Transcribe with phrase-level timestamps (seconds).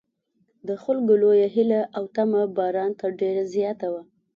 [0.67, 4.01] د خلکو لویه هیله او تمه باران ته ډېره زیاته وه.